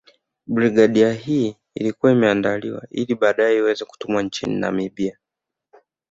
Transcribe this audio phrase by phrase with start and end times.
[0.47, 5.17] Brigedia hii ilikuwa imeandaliwa ili baadae iweze kutumwa nchini Namibia